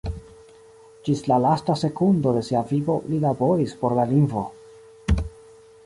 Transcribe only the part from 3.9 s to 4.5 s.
la lingvo.